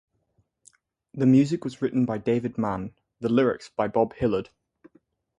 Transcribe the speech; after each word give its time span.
The 1.13 1.27
music 1.27 1.63
was 1.63 1.79
written 1.79 2.05
by 2.07 2.17
David 2.17 2.57
Mann; 2.57 2.95
the 3.19 3.29
lyrics, 3.29 3.69
by 3.69 3.87
Bob 3.87 4.13
Hilliard. 4.15 4.49